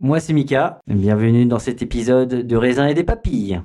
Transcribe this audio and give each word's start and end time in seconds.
Moi 0.00 0.20
c'est 0.20 0.32
Mika, 0.32 0.80
bienvenue 0.86 1.44
dans 1.46 1.58
cet 1.58 1.82
épisode 1.82 2.28
de 2.28 2.56
raisin 2.56 2.86
et 2.86 2.94
des 2.94 3.02
papilles. 3.02 3.62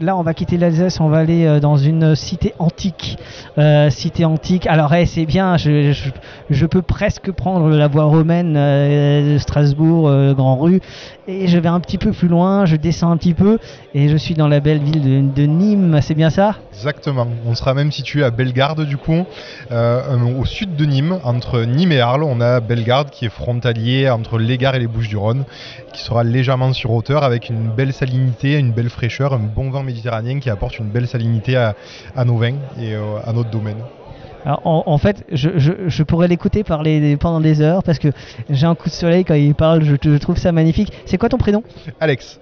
Là, 0.00 0.16
on 0.16 0.22
va 0.22 0.32
quitter 0.32 0.56
l'Alsace, 0.56 0.98
on 0.98 1.08
va 1.08 1.18
aller 1.18 1.44
euh, 1.44 1.60
dans 1.60 1.76
une 1.76 2.14
cité 2.14 2.54
antique. 2.58 3.18
Euh, 3.58 3.90
cité 3.90 4.24
antique. 4.24 4.66
Alors, 4.66 4.94
eh, 4.94 5.04
c'est 5.04 5.26
bien, 5.26 5.58
je, 5.58 6.66
peux 6.66 6.80
presque 6.80 7.30
prendre 7.32 7.68
la 7.68 7.86
voie 7.86 8.04
romaine 8.04 8.54
euh, 8.56 9.34
de 9.34 9.38
Strasbourg, 9.38 10.10
Grand 10.34 10.56
Rue, 10.56 10.80
et 11.28 11.46
je 11.48 11.58
vais 11.58 11.68
un 11.68 11.80
petit 11.80 11.98
peu 11.98 12.12
plus 12.12 12.28
loin, 12.28 12.64
je 12.64 12.76
descends 12.76 13.10
un 13.10 13.16
petit 13.18 13.34
peu, 13.34 13.58
et 13.94 14.08
je 14.08 14.16
suis 14.16 14.34
dans 14.34 14.48
la 14.48 14.60
belle 14.60 14.82
ville 14.82 15.32
de, 15.32 15.44
Nîmes, 15.44 15.98
c'est 16.00 16.14
bien 16.14 16.30
ça? 16.30 16.56
Exactement. 16.72 17.26
On 17.46 17.54
sera 17.54 17.74
même 17.74 17.92
situé 17.92 18.24
à 18.24 18.30
Bellegarde 18.30 18.86
du 18.86 18.96
coup, 18.96 19.24
au 19.70 20.44
sud 20.44 20.76
de 20.76 20.84
Nîmes, 20.84 21.18
entre 21.24 21.60
Nîmes 21.60 21.92
et 21.92 22.00
Arles. 22.00 22.24
On 22.24 22.40
a 22.40 22.60
Bellegarde 22.60 23.10
qui 23.10 23.26
est 23.26 23.30
frontalier 23.30 24.08
entre 24.08 24.38
l'Égard 24.38 24.74
et 24.74 24.78
les 24.78 24.86
Bouches-du-Rhône, 24.86 25.44
qui 25.92 26.02
sera 26.02 26.24
légèrement 26.24 26.72
sur 26.72 26.90
hauteur 26.92 27.22
avec 27.22 27.50
une 27.50 27.68
belle 27.68 27.92
salinité, 27.92 28.58
une 28.58 28.72
belle 28.72 28.90
fraîcheur, 28.90 29.34
un 29.34 29.38
bon 29.38 29.70
méditerranéen 29.82 30.38
qui 30.38 30.50
apporte 30.50 30.78
une 30.78 30.86
belle 30.88 31.06
salinité 31.08 31.56
à, 31.56 31.74
à 32.16 32.24
nos 32.24 32.36
vins 32.36 32.54
et 32.80 32.94
euh, 32.94 33.16
à 33.24 33.32
notre 33.32 33.50
domaine. 33.50 33.78
Alors, 34.46 34.60
en, 34.64 34.82
en 34.86 34.98
fait, 34.98 35.24
je, 35.32 35.50
je, 35.56 35.72
je 35.86 36.02
pourrais 36.02 36.28
l'écouter 36.28 36.64
parler 36.64 37.16
pendant 37.16 37.40
des 37.40 37.62
heures 37.62 37.82
parce 37.82 37.98
que 37.98 38.08
j'ai 38.50 38.66
un 38.66 38.74
coup 38.74 38.90
de 38.90 38.94
soleil 38.94 39.24
quand 39.24 39.34
il 39.34 39.54
parle, 39.54 39.82
je, 39.82 39.96
je 40.02 40.16
trouve 40.18 40.36
ça 40.36 40.52
magnifique. 40.52 40.92
C'est 41.06 41.16
quoi 41.16 41.30
ton 41.30 41.38
prénom? 41.38 41.62
Alex, 41.98 42.38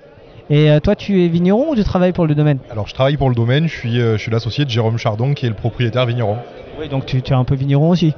Et 0.51 0.69
euh, 0.69 0.81
toi, 0.81 0.97
tu 0.97 1.25
es 1.25 1.29
vigneron 1.29 1.71
ou 1.71 1.77
tu 1.77 1.85
travailles 1.85 2.13
pour 2.13 2.27
le 2.27 2.35
domaine? 2.35 2.59
Alors 2.71 2.89
je 2.89 2.95
travaille 2.95 3.17
pour 3.17 3.29
le 3.29 3.37
domaine, 3.37 3.69
je 3.69 3.77
suis, 3.77 4.01
euh, 4.01 4.17
je 4.17 4.23
suis 4.23 4.33
l'associé 4.33 4.65
de 4.65 4.71
Jérôme 4.71 4.99
Chardon 4.99 5.33
qui 5.33 5.47
est 5.47 5.49
le 5.49 5.55
propriétaire 5.55 6.05
vigneron, 6.07 6.39
Oui, 6.81 6.89
donc 6.89 7.07
tu, 7.07 7.23
tu 7.23 7.33
es 7.33 7.37
un 7.37 7.45
peu 7.45 7.55
vigneron 7.55 7.91
aussi. 7.91 8.15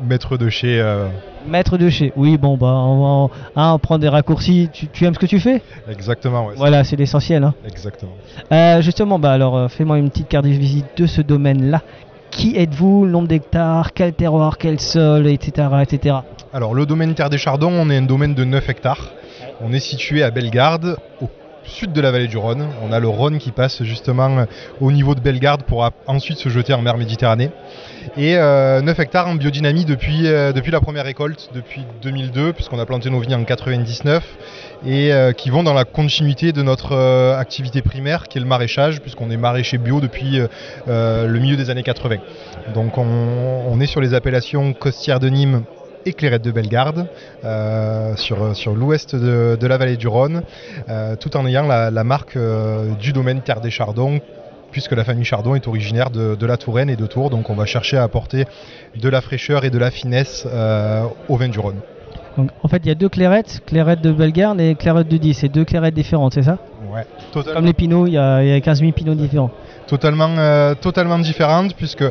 Maître 0.00 0.36
de 0.36 0.48
chez... 0.48 0.80
euh, 0.80 1.06
Maître 1.46 1.78
de 1.78 1.88
chez. 1.88 2.12
Oui, 2.16 2.36
bon, 2.36 2.56
bah, 2.56 2.66
on 2.66 3.30
hein, 3.56 3.72
on 3.72 3.78
prend 3.78 3.98
des 3.98 4.08
raccourcis. 4.08 4.68
Tu, 4.72 4.88
tu 4.88 5.04
aimes 5.04 5.14
ce 5.14 5.18
que 5.18 5.26
tu 5.26 5.40
fais? 5.40 5.62
Exactement, 5.90 6.46
ouais. 6.46 6.54
Voilà, 6.56 6.84
c'est 6.84 6.96
l'essentiel. 6.96 7.44
hein. 7.44 7.54
Exactement. 7.66 8.12
Euh, 8.52 8.80
justement, 8.82 9.18
bah, 9.18 9.32
alors, 9.32 9.56
euh, 9.56 9.68
fais-moi 9.68 9.98
une 9.98 10.10
petite 10.10 10.28
carte 10.28 10.44
de 10.44 10.50
visite 10.50 10.86
de 10.96 11.06
ce 11.06 11.20
domaine-là. 11.22 11.82
Qui 12.30 12.56
êtes-vous? 12.56 13.06
Nombre 13.06 13.28
d'hectares? 13.28 13.92
Quel 13.94 14.12
terroir? 14.12 14.58
Quel 14.58 14.78
sol? 14.80 15.26
Etc. 15.26 15.66
etc. 15.82 16.16
Alors 16.52 16.74
le 16.74 16.84
domaine 16.86 17.14
Terre 17.14 17.30
des 17.30 17.38
Chardons, 17.38 17.70
on 17.72 17.88
est 17.90 17.96
un 17.96 18.02
domaine 18.02 18.34
de 18.34 18.44
9 18.44 18.68
hectares. 18.68 19.12
On 19.62 19.72
est 19.72 19.80
situé 19.80 20.22
à 20.22 20.30
Bellegarde, 20.30 20.96
au 21.22 21.28
sud 21.68 21.92
de 21.92 22.00
la 22.00 22.10
vallée 22.10 22.26
du 22.26 22.36
Rhône. 22.36 22.66
On 22.82 22.92
a 22.92 22.98
le 22.98 23.08
Rhône 23.08 23.38
qui 23.38 23.52
passe 23.52 23.82
justement 23.82 24.38
euh, 24.38 24.44
au 24.80 24.90
niveau 24.90 25.14
de 25.14 25.20
Bellegarde 25.20 25.62
pour 25.62 25.88
ensuite 26.06 26.38
se 26.38 26.48
jeter 26.48 26.72
en 26.74 26.82
mer 26.82 26.96
Méditerranée. 26.96 27.50
Et 28.16 28.36
euh, 28.36 28.80
9 28.80 28.98
hectares 28.98 29.28
en 29.28 29.34
biodynamie 29.34 29.84
depuis, 29.84 30.26
euh, 30.26 30.52
depuis 30.52 30.70
la 30.70 30.80
première 30.80 31.04
récolte, 31.04 31.50
depuis 31.54 31.82
2002, 32.02 32.52
puisqu'on 32.52 32.78
a 32.78 32.86
planté 32.86 33.10
nos 33.10 33.20
vignes 33.20 33.34
en 33.34 33.44
99, 33.44 34.24
et 34.86 35.12
euh, 35.12 35.32
qui 35.32 35.50
vont 35.50 35.62
dans 35.62 35.74
la 35.74 35.84
continuité 35.84 36.52
de 36.52 36.62
notre 36.62 36.92
euh, 36.92 37.38
activité 37.38 37.82
primaire, 37.82 38.28
qui 38.28 38.38
est 38.38 38.40
le 38.40 38.46
maraîchage, 38.46 39.00
puisqu'on 39.00 39.30
est 39.30 39.36
maraîcher 39.36 39.78
bio 39.78 40.00
depuis 40.00 40.40
euh, 40.40 40.46
euh, 40.88 41.26
le 41.26 41.38
milieu 41.38 41.56
des 41.56 41.70
années 41.70 41.82
80. 41.82 42.16
Donc 42.74 42.98
on, 42.98 43.04
on 43.68 43.80
est 43.80 43.86
sur 43.86 44.00
les 44.00 44.14
appellations 44.14 44.72
costières 44.72 45.20
de 45.20 45.28
Nîmes 45.28 45.64
et 46.08 46.12
Clairette 46.14 46.42
de 46.42 46.50
Bellegarde, 46.50 47.06
euh, 47.44 48.16
sur, 48.16 48.56
sur 48.56 48.74
l'ouest 48.74 49.14
de, 49.14 49.56
de 49.60 49.66
la 49.66 49.76
vallée 49.76 49.96
du 49.96 50.08
Rhône, 50.08 50.42
euh, 50.88 51.16
tout 51.16 51.36
en 51.36 51.46
ayant 51.46 51.66
la, 51.66 51.90
la 51.90 52.04
marque 52.04 52.36
euh, 52.36 52.94
du 52.94 53.12
domaine 53.12 53.42
Terre 53.42 53.60
des 53.60 53.70
Chardons, 53.70 54.20
puisque 54.70 54.92
la 54.92 55.04
famille 55.04 55.24
Chardon 55.24 55.54
est 55.54 55.68
originaire 55.68 56.10
de, 56.10 56.34
de 56.34 56.46
la 56.46 56.56
Touraine 56.56 56.90
et 56.90 56.96
de 56.96 57.06
Tours, 57.06 57.30
donc 57.30 57.50
on 57.50 57.54
va 57.54 57.66
chercher 57.66 57.98
à 57.98 58.02
apporter 58.02 58.46
de 58.96 59.08
la 59.08 59.20
fraîcheur 59.20 59.64
et 59.64 59.70
de 59.70 59.78
la 59.78 59.90
finesse 59.90 60.46
euh, 60.50 61.04
au 61.28 61.36
vin 61.36 61.48
du 61.48 61.58
Rhône. 61.58 61.80
Donc, 62.36 62.50
en 62.62 62.68
fait, 62.68 62.78
il 62.84 62.86
y 62.86 62.92
a 62.92 62.94
deux 62.94 63.08
clairettes 63.08 63.62
Clairette 63.66 64.00
de 64.00 64.12
Bellegarde 64.12 64.60
et 64.60 64.76
Clairette 64.76 65.08
de 65.08 65.16
10. 65.16 65.34
C'est 65.34 65.48
deux 65.48 65.64
clairettes 65.64 65.94
différentes, 65.94 66.34
c'est 66.34 66.42
ça? 66.42 66.58
Ouais, 66.88 67.04
totalement. 67.32 67.56
Comme 67.56 67.66
les 67.66 67.72
pinots, 67.72 68.06
il 68.06 68.12
y, 68.12 68.18
a, 68.18 68.42
il 68.44 68.48
y 68.48 68.52
a 68.52 68.60
15 68.60 68.78
000 68.80 68.92
pinots 68.92 69.14
différents. 69.16 69.50
totalement, 69.88 70.30
euh, 70.38 70.74
totalement 70.76 71.18
différente, 71.18 71.74
puisque 71.74 72.04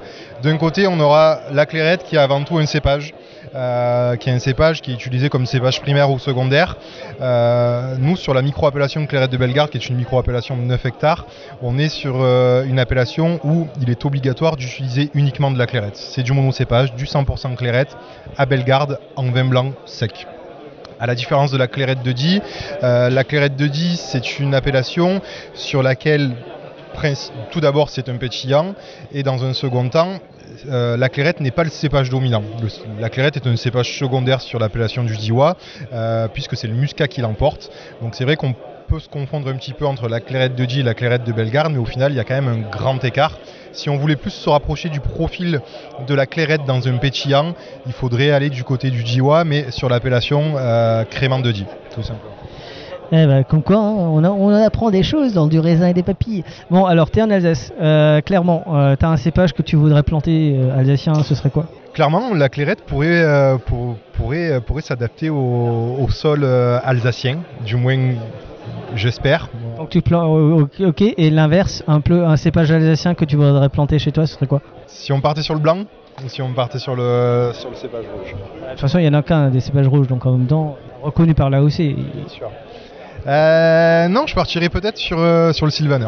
d'un 0.44 0.58
côté, 0.58 0.86
on 0.86 1.00
aura 1.00 1.40
la 1.54 1.66
clairette 1.66 2.04
qui 2.04 2.18
est 2.18 2.20
avant 2.20 2.44
tout 2.44 2.58
un 2.58 2.66
cépage, 2.66 3.14
euh, 3.56 4.16
qui 4.16 4.30
est 4.30 4.34
un 4.34 4.40
cépage 4.40 4.82
qui 4.82 4.92
est 4.92 4.94
utilisé 4.94 5.30
comme 5.30 5.46
cépage 5.46 5.82
primaire 5.82 6.12
ou 6.12 6.20
secondaire. 6.20 6.78
Euh, 7.22 7.96
nous, 8.00 8.16
sur 8.16 8.34
la 8.34 8.42
micro-appellation 8.42 9.06
Clairette 9.06 9.32
de 9.32 9.38
Bellegarde, 9.38 9.70
qui 9.70 9.78
est 9.78 9.90
une 9.90 9.96
micro-appellation 9.96 10.58
de 10.58 10.64
9 10.64 10.86
hectares, 10.86 11.26
on 11.62 11.78
est 11.78 11.90
sur 11.90 12.16
euh, 12.18 12.64
une 12.66 12.80
appellation 12.80 13.40
où 13.44 13.68
il 13.82 13.90
est 13.90 14.06
obligatoire 14.06 14.58
d'utiliser 14.58 15.10
uniquement 15.14 15.52
de 15.52 15.58
la 15.58 15.66
clairette. 15.66 15.96
C'est 15.96 16.24
du 16.24 16.34
monocépage, 16.34 16.94
du 16.96 17.06
100% 17.06 17.56
clairette, 17.56 17.96
à 18.38 18.46
Bellegarde, 18.46 19.00
en 19.16 19.24
vin 19.32 19.46
blanc 19.46 19.74
sec. 19.86 20.28
À 21.00 21.06
la 21.06 21.16
différence 21.16 21.52
de 21.52 21.58
la 21.58 21.68
clairette 21.68 22.02
de 22.02 22.12
Die, 22.12 22.42
la 22.82 23.24
clairette 23.24 23.56
de 23.56 23.68
Die, 23.68 23.98
c'est 23.98 24.40
une 24.40 24.56
appellation 24.56 25.22
sur 25.54 25.84
laquelle 25.84 26.32
tout 27.52 27.60
d'abord 27.60 27.90
c'est 27.90 28.10
un 28.10 28.18
pétillant 28.18 28.74
et 29.12 29.24
dans 29.24 29.44
un 29.46 29.54
second 29.54 29.88
temps 29.90 30.20
euh, 30.70 30.98
la 30.98 31.10
clairette 31.10 31.40
n'est 31.40 31.52
pas 31.52 31.64
le 31.64 31.70
cépage 31.70 32.10
dominant. 32.10 32.44
La 33.00 33.10
clairette 33.10 33.38
est 33.38 33.48
un 33.48 33.56
cépage 33.56 33.98
secondaire 33.98 34.42
sur 34.42 34.60
l'appellation 34.60 35.04
du 35.04 35.18
Diois 35.18 35.58
euh, 35.94 36.28
puisque 36.28 36.56
c'est 36.56 36.68
le 36.68 36.74
muscat 36.74 37.08
qui 37.08 37.22
l'emporte. 37.22 37.70
Donc 38.02 38.16
c'est 38.16 38.24
vrai 38.24 38.36
qu'on 38.36 38.56
peut 38.88 39.00
se 39.00 39.10
confondre 39.10 39.50
un 39.50 39.56
petit 39.56 39.74
peu 39.74 39.86
entre 39.86 40.08
la 40.08 40.20
clairette 40.20 40.56
de 40.56 40.66
Die 40.66 40.80
et 40.80 40.84
la 40.84 40.94
clairette 40.94 41.24
de 41.24 41.32
Bellegarde 41.32 41.74
mais 41.74 41.80
au 41.80 41.86
final 41.86 42.12
il 42.14 42.16
y 42.16 42.20
a 42.20 42.24
quand 42.24 42.42
même 42.42 42.48
un 42.48 42.70
grand 42.70 43.04
écart. 43.04 43.38
Si 43.74 43.90
on 43.90 43.98
voulait 43.98 44.16
plus 44.16 44.32
se 44.32 44.50
rapprocher 44.50 44.90
du 44.90 45.00
profil 45.00 45.62
de 46.08 46.14
la 46.14 46.26
clairette 46.26 46.66
dans 46.66 46.88
un 46.88 46.98
pétillant, 46.98 47.54
il 47.86 47.92
faudrait 47.92 48.32
aller 48.32 48.50
du 48.50 48.64
côté 48.64 48.90
du 48.90 49.04
Diois 49.04 49.44
mais 49.44 49.72
sur 49.72 49.90
l'appellation 49.90 50.56
euh, 50.58 51.04
crément 51.04 51.40
de 51.40 51.52
Die 51.52 51.66
tout 51.94 52.04
simplement. 52.04 52.34
Eh 53.12 53.26
ben, 53.26 53.44
comme 53.44 53.64
quoi, 53.64 53.78
hein, 53.78 53.94
on, 53.96 54.24
a- 54.24 54.30
on 54.30 54.48
en 54.54 54.64
apprend 54.66 54.92
des 54.92 55.04
choses 55.04 55.34
dans 55.34 55.48
du 55.48 55.60
raisin 55.60 55.88
et 55.88 55.94
des 55.94 56.04
papilles. 56.04 56.44
Bon, 56.70 56.86
alors, 56.86 57.10
t'es 57.10 57.22
en 57.22 57.30
Alsace. 57.30 57.72
Euh, 57.82 58.20
clairement, 58.22 58.64
euh, 58.74 58.96
t'as 59.00 59.08
un 59.08 59.18
cépage 59.18 59.54
que 59.54 59.62
tu 59.62 59.76
voudrais 59.78 60.04
planter 60.04 60.56
euh, 60.58 60.78
alsacien, 60.78 61.14
ce 61.16 61.34
serait 61.36 61.50
quoi? 61.50 61.66
Clairement, 61.94 62.34
la 62.34 62.50
clairette 62.50 62.82
pourrait, 62.82 63.22
euh, 63.24 63.58
pour- 63.58 63.96
pourrait, 64.18 64.60
pourrait 64.62 64.82
s'adapter 64.82 65.30
au, 65.30 65.36
au 66.00 66.10
sol 66.10 66.44
alsacien, 66.44 67.38
du 67.66 67.76
moins 67.76 67.98
j'espère. 68.96 69.50
Donc, 69.78 69.90
tu 69.90 70.02
plantes. 70.02 70.70
ok. 70.80 71.02
Et 71.02 71.30
l'inverse, 71.30 71.84
un 71.88 72.02
peu 72.02 72.26
un 72.26 72.36
cépage 72.38 72.72
alsacien 72.72 73.14
que 73.16 73.26
tu 73.26 73.36
voudrais 73.36 73.70
planter 73.70 74.00
chez 74.00 74.12
toi, 74.12 74.26
ce 74.28 74.34
serait 74.36 74.48
quoi? 74.48 74.62
Si 74.88 75.12
on 75.12 75.22
partait 75.22 75.42
sur 75.44 75.54
le 75.54 75.60
blanc 75.60 75.80
ou 76.24 76.30
si 76.30 76.42
on 76.42 76.52
partait 76.54 76.80
sur 76.80 76.96
le, 76.96 77.52
sur 77.54 77.70
le 77.70 77.76
cépage 77.76 78.06
rouge 78.14 78.34
De 78.34 78.70
toute 78.72 78.80
façon, 78.80 79.00
il 79.00 79.06
y 79.06 79.08
en 79.08 79.14
a 79.14 79.22
qu'un 79.22 79.50
des 79.50 79.60
cépages 79.60 79.88
rouges, 79.88 80.08
donc 80.08 80.26
en 80.26 80.32
même 80.34 80.48
temps, 80.48 80.76
reconnu 81.04 81.34
par 81.34 81.50
l'AOC. 81.50 81.78
Bien 81.78 81.96
sûr. 82.28 82.50
Euh, 83.26 84.08
non, 84.08 84.28
je 84.28 84.36
partirais 84.36 84.70
peut-être 84.70 84.98
sur, 84.98 85.20
euh, 85.20 85.54
sur 85.54 85.66
le 85.66 85.72
Sylvaner. 85.72 86.08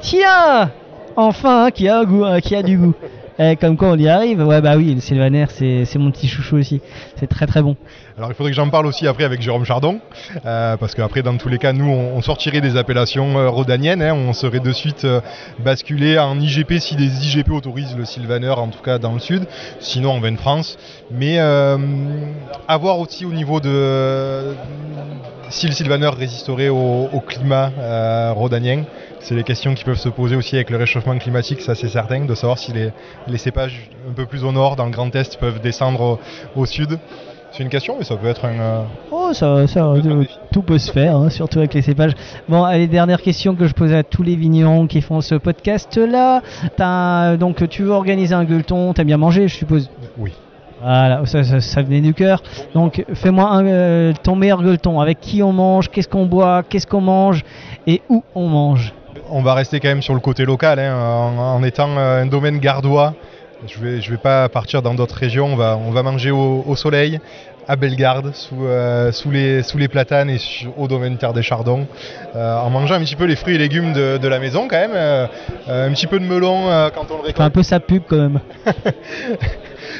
Tiens 0.00 0.70
Enfin, 1.16 1.70
qui 1.72 1.88
a 1.88 2.04
goût, 2.04 2.24
qui 2.42 2.54
a 2.54 2.62
du 2.62 2.78
goût. 2.78 2.94
Eh, 3.38 3.56
comme 3.56 3.76
quoi 3.76 3.88
on 3.88 3.96
y 3.96 4.08
arrive. 4.08 4.44
Ouais, 4.44 4.60
bah 4.60 4.76
oui, 4.76 4.94
le 4.94 5.00
Sylvaner, 5.00 5.46
c'est 5.48 5.96
mon 5.96 6.10
petit 6.10 6.26
chouchou 6.26 6.56
aussi. 6.56 6.80
C'est 7.16 7.28
très 7.28 7.46
très 7.46 7.62
bon. 7.62 7.76
Alors 8.16 8.32
il 8.32 8.34
faudrait 8.34 8.50
que 8.50 8.56
j'en 8.56 8.68
parle 8.68 8.86
aussi 8.86 9.06
après 9.06 9.22
avec 9.22 9.40
Jérôme 9.40 9.64
Chardon, 9.64 10.00
euh, 10.44 10.76
parce 10.76 10.96
qu'après 10.96 11.22
dans 11.22 11.36
tous 11.36 11.48
les 11.48 11.58
cas 11.58 11.72
nous 11.72 11.88
on, 11.88 12.20
sortirait 12.20 12.60
des 12.60 12.76
appellations 12.76 13.38
euh, 13.38 13.48
rhodaniennes, 13.48 14.02
hein, 14.02 14.12
on 14.12 14.32
serait 14.32 14.58
de 14.58 14.72
suite 14.72 15.04
euh, 15.04 15.20
basculé 15.60 16.18
en 16.18 16.40
IGP 16.40 16.80
si 16.80 16.96
des 16.96 17.04
IGP 17.04 17.50
autorisent 17.52 17.96
le 17.96 18.04
Sylvaner 18.04 18.50
en 18.50 18.70
tout 18.70 18.82
cas 18.82 18.98
dans 18.98 19.12
le 19.12 19.20
sud, 19.20 19.46
sinon 19.78 20.10
en 20.10 20.18
vin 20.18 20.32
de 20.32 20.36
France. 20.36 20.78
Mais 21.12 21.38
euh, 21.38 21.78
à 22.66 22.76
voir 22.76 22.98
aussi 22.98 23.24
au 23.24 23.32
niveau 23.32 23.60
de 23.60 24.56
si 25.50 25.66
le 25.66 25.72
Sylvaner 25.72 26.08
résisterait 26.08 26.68
au, 26.70 27.08
au 27.12 27.20
climat 27.20 27.70
euh, 27.78 28.32
rhodanien. 28.32 28.82
C'est 29.20 29.34
les 29.34 29.42
questions 29.42 29.74
qui 29.74 29.84
peuvent 29.84 29.98
se 29.98 30.08
poser 30.08 30.36
aussi 30.36 30.56
avec 30.56 30.70
le 30.70 30.76
réchauffement 30.76 31.16
climatique, 31.18 31.60
ça 31.60 31.74
c'est 31.74 31.88
certain, 31.88 32.24
de 32.24 32.34
savoir 32.34 32.58
si 32.58 32.72
les, 32.72 32.90
les 33.26 33.38
cépages 33.38 33.90
un 34.08 34.12
peu 34.12 34.26
plus 34.26 34.44
au 34.44 34.52
nord, 34.52 34.76
dans 34.76 34.84
le 34.86 34.90
Grand 34.90 35.14
Est, 35.14 35.38
peuvent 35.38 35.60
descendre 35.60 36.00
au, 36.56 36.60
au 36.60 36.66
sud. 36.66 36.98
C'est 37.50 37.62
une 37.62 37.68
question, 37.70 37.96
mais 37.98 38.04
ça 38.04 38.14
peut 38.16 38.26
être 38.28 38.44
un. 38.44 38.60
euh, 38.60 38.82
Oh, 39.10 39.30
ça, 39.32 39.66
ça 39.66 39.86
euh, 39.86 40.24
tout 40.52 40.62
peut 40.62 40.78
se 40.78 40.92
faire, 40.92 41.16
hein, 41.16 41.30
surtout 41.30 41.58
avec 41.58 41.72
les 41.74 41.82
cépages. 41.82 42.12
Bon, 42.48 42.62
allez, 42.62 42.86
dernière 42.86 43.22
question 43.22 43.54
que 43.54 43.66
je 43.66 43.72
pose 43.74 43.92
à 43.94 44.02
tous 44.02 44.22
les 44.22 44.36
vignerons 44.36 44.86
qui 44.86 45.00
font 45.00 45.20
ce 45.22 45.34
podcast-là. 45.34 46.42
T'as- 46.76 47.36
Donc, 47.38 47.66
tu 47.68 47.82
veux 47.84 47.90
organiser 47.90 48.34
un 48.34 48.44
gueuleton, 48.44 48.92
t'aimes 48.92 49.06
bien 49.06 49.16
manger, 49.16 49.48
je 49.48 49.54
suppose? 49.56 49.90
Oui. 50.18 50.32
Voilà, 50.80 51.22
ça, 51.26 51.42
ça, 51.42 51.60
ça 51.60 51.82
venait 51.82 52.00
du 52.02 52.14
cœur. 52.14 52.42
Donc, 52.74 53.04
fais-moi 53.14 53.62
euh, 53.64 54.12
ton 54.22 54.36
meilleur 54.36 54.62
gueuleton. 54.62 55.00
Avec 55.00 55.18
qui 55.20 55.42
on 55.42 55.52
mange, 55.52 55.88
qu'est-ce 55.88 56.06
qu'on 56.08 56.26
boit, 56.26 56.62
qu'est-ce 56.62 56.86
qu'on 56.86 57.00
mange 57.00 57.44
et 57.86 58.02
où 58.10 58.22
on 58.34 58.46
mange? 58.46 58.92
On 59.30 59.42
va 59.42 59.54
rester 59.54 59.80
quand 59.80 59.88
même 59.88 60.02
sur 60.02 60.14
le 60.14 60.20
côté 60.20 60.44
local, 60.44 60.78
hein, 60.78 60.94
en, 60.96 61.38
en 61.38 61.62
étant 61.62 61.88
euh, 61.96 62.22
un 62.22 62.26
domaine 62.26 62.58
gardois. 62.58 63.14
Je 63.66 63.78
vais, 63.80 64.00
je 64.00 64.10
vais 64.10 64.16
pas 64.18 64.48
partir 64.48 64.82
dans 64.82 64.94
d'autres 64.94 65.16
régions. 65.16 65.46
On 65.46 65.56
va, 65.56 65.76
on 65.84 65.90
va 65.90 66.02
manger 66.02 66.30
au, 66.30 66.62
au 66.66 66.76
soleil, 66.76 67.18
à 67.66 67.74
Bellegarde, 67.76 68.32
sous, 68.34 68.64
euh, 68.64 69.10
sous, 69.12 69.30
les, 69.30 69.62
sous 69.62 69.76
les 69.78 69.88
platanes 69.88 70.30
et 70.30 70.38
au 70.76 70.86
domaine 70.88 71.16
Terre 71.18 71.32
des 71.32 71.42
Chardons, 71.42 71.86
euh, 72.36 72.56
en 72.58 72.70
mangeant 72.70 72.94
un 72.94 73.00
petit 73.00 73.16
peu 73.16 73.24
les 73.24 73.36
fruits 73.36 73.56
et 73.56 73.58
légumes 73.58 73.92
de, 73.92 74.16
de 74.16 74.28
la 74.28 74.38
maison 74.38 74.68
quand 74.68 74.76
même. 74.78 74.92
euh, 74.94 75.26
un 75.68 75.90
petit 75.92 76.06
peu 76.06 76.18
de 76.20 76.24
melon 76.24 76.66
quand 76.94 77.10
on 77.10 77.16
le 77.16 77.22
Fais 77.24 77.40
un 77.40 77.50
récolte. 77.50 77.54
peu 77.54 77.62
sa 77.64 77.80
pub 77.80 78.02
quand 78.08 78.16
même. 78.16 78.40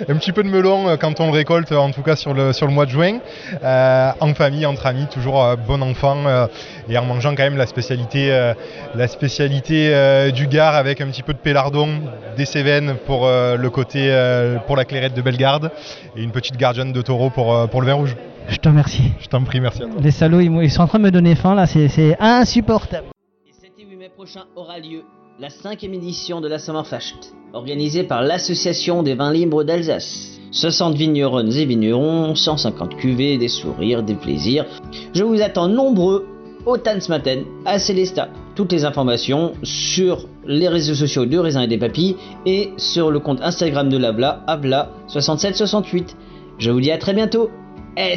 un 0.08 0.17
petit 0.17 0.32
peu 0.32 0.43
de 0.43 0.49
melon 0.49 0.88
euh, 0.88 0.96
quand 0.96 1.20
on 1.20 1.26
le 1.26 1.32
récolte, 1.32 1.73
en 1.73 1.90
tout 1.90 2.02
cas 2.02 2.17
sur 2.17 2.35
le, 2.35 2.52
sur 2.52 2.67
le 2.67 2.73
mois 2.73 2.87
de 2.87 2.90
juin, 2.90 3.19
euh, 3.62 4.11
en 4.20 4.35
famille, 4.35 4.67
entre 4.67 4.87
amis, 4.87 5.06
toujours 5.11 5.43
euh, 5.43 5.56
bon 5.56 5.82
enfant, 5.82 6.26
euh, 6.26 6.46
et 6.88 6.96
en 6.99 7.05
mangeant 7.05 7.35
quand 7.35 7.43
même 7.43 7.56
la 7.56 7.67
spécialité, 7.67 8.32
euh, 8.32 8.55
la 8.94 9.08
spécialité 9.08 9.94
euh, 9.94 10.31
du 10.31 10.46
Gard 10.46 10.75
avec 10.75 11.00
un 11.00 11.06
petit 11.06 11.23
peu 11.23 11.32
de 11.32 11.38
pélardon, 11.38 11.88
des 12.37 12.44
Cévennes 12.44 12.96
pour 13.06 13.26
euh, 13.26 13.56
le 13.56 13.70
côté, 13.70 14.08
euh, 14.11 14.58
pour 14.58 14.76
la 14.76 14.85
clairette 14.85 15.14
de 15.14 15.23
Bellegarde, 15.23 15.70
et 16.17 16.23
une 16.23 16.32
petite 16.32 16.56
gardienne 16.56 16.93
de 16.93 17.02
taureau 17.02 17.31
pour, 17.31 17.69
pour 17.69 17.81
le 17.81 17.87
vin 17.87 17.94
rouge. 17.94 18.17
Je 18.49 18.56
te 18.56 18.69
remercie. 18.69 19.12
Je 19.20 19.26
t'en 19.26 19.43
prie, 19.44 19.61
merci 19.61 19.82
à 19.82 19.87
toi. 19.87 19.96
Les 20.00 20.11
salauds, 20.11 20.41
ils, 20.41 20.70
sont 20.70 20.82
en 20.82 20.87
train 20.87 20.99
de 20.99 21.05
me 21.05 21.11
donner 21.11 21.34
faim 21.34 21.55
là, 21.55 21.67
c'est 21.67 21.88
c'est 21.88 22.17
insupportable. 22.19 23.08
Et 23.46 23.52
7 23.52 23.73
et 23.79 23.84
8 23.84 23.96
mai 23.96 24.08
prochain 24.08 24.44
aura 24.56 24.79
lieu 24.79 25.02
la 25.40 25.50
cinquième 25.50 25.94
édition 25.94 26.40
de 26.40 26.49
la 26.49 26.58
Sommerfest, 26.58 27.32
organisée 27.52 28.02
par 28.02 28.23
l'Association 28.23 29.05
des 29.05 29.14
vins 29.14 29.32
libres 29.32 29.62
d'Alsace. 29.62 30.40
60 30.50 30.96
vigneronnes 30.96 31.52
et 31.52 31.64
vignerons, 31.64 32.35
150 32.35 32.96
cuvées, 32.96 33.38
des 33.38 33.46
sourires, 33.46 34.02
des 34.02 34.14
plaisirs. 34.14 34.67
Je 35.14 35.23
vous 35.23 35.40
attends 35.40 35.69
nombreux 35.69 36.26
au 36.67 36.76
Tanzmatten 36.76 37.44
à 37.64 37.79
Célestat. 37.79 38.31
Toutes 38.56 38.73
les 38.73 38.85
informations 38.85 39.52
sur 39.62 40.26
les 40.44 40.67
réseaux 40.67 40.94
sociaux 40.94 41.25
de 41.25 41.38
Raisin 41.38 41.62
et 41.62 41.69
des 41.69 41.79
Papilles 41.79 42.17
et 42.44 42.73
sur 42.76 43.12
le 43.12 43.20
compte 43.20 43.41
Instagram 43.41 43.88
de 43.88 43.96
l'Abla, 43.96 44.43
Abla6768. 44.49 46.17
Je 46.58 46.70
vous 46.73 46.81
dis 46.81 46.91
à 46.91 46.99
très 46.99 47.14
bientôt. 47.14 47.49
Es 47.96 48.17